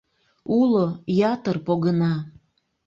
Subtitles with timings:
[0.59, 0.85] Уло,
[1.31, 2.13] ятыр погына.